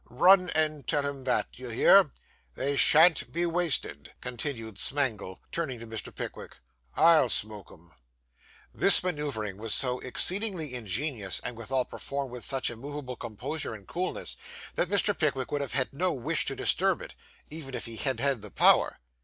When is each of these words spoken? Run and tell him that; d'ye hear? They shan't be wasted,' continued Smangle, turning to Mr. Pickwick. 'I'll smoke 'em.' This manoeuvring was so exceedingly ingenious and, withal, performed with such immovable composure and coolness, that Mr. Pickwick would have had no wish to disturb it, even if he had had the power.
Run 0.09 0.49
and 0.55 0.87
tell 0.87 1.05
him 1.07 1.25
that; 1.25 1.51
d'ye 1.51 1.69
hear? 1.71 2.09
They 2.55 2.75
shan't 2.75 3.31
be 3.31 3.45
wasted,' 3.45 4.13
continued 4.19 4.79
Smangle, 4.79 5.39
turning 5.51 5.77
to 5.77 5.85
Mr. 5.85 6.11
Pickwick. 6.15 6.57
'I'll 6.95 7.29
smoke 7.29 7.71
'em.' 7.71 7.91
This 8.73 9.03
manoeuvring 9.03 9.57
was 9.59 9.75
so 9.75 9.99
exceedingly 9.99 10.73
ingenious 10.73 11.39
and, 11.41 11.55
withal, 11.55 11.85
performed 11.85 12.31
with 12.31 12.43
such 12.43 12.71
immovable 12.71 13.15
composure 13.15 13.75
and 13.75 13.85
coolness, 13.87 14.37
that 14.73 14.89
Mr. 14.89 15.15
Pickwick 15.15 15.51
would 15.51 15.61
have 15.61 15.73
had 15.73 15.93
no 15.93 16.11
wish 16.11 16.45
to 16.45 16.55
disturb 16.55 17.03
it, 17.03 17.13
even 17.51 17.75
if 17.75 17.85
he 17.85 17.97
had 17.97 18.19
had 18.19 18.41
the 18.41 18.49
power. 18.49 18.97